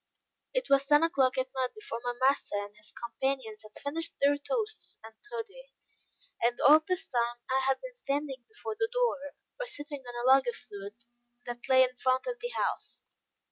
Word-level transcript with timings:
It 0.55 0.67
was 0.67 0.83
ten 0.85 1.03
o'clock 1.03 1.37
at 1.37 1.51
night 1.55 1.75
before 1.75 2.01
my 2.03 2.15
master 2.27 2.55
and 2.55 2.73
his 2.75 2.91
companions 2.91 3.61
had 3.61 3.79
finished 3.83 4.13
their 4.19 4.35
toasts 4.35 4.97
and 5.03 5.13
toddy; 5.29 5.75
and 6.41 6.59
all 6.61 6.79
this 6.79 7.07
time, 7.07 7.37
I 7.47 7.59
had 7.67 7.79
been 7.81 7.93
standing 7.93 8.43
before 8.47 8.73
the 8.79 8.89
door, 8.91 9.19
or 9.59 9.65
sitting 9.67 10.03
on 10.07 10.15
a 10.15 10.27
log 10.27 10.47
of 10.47 10.55
wood, 10.71 10.95
that 11.45 11.69
lay 11.69 11.83
in 11.83 11.95
front 11.97 12.25
of 12.25 12.39
the 12.39 12.49
house. 12.49 13.03